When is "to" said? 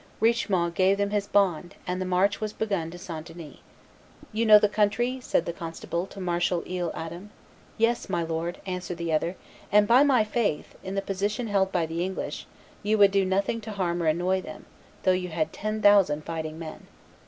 2.89-2.97, 6.07-6.19, 13.61-13.73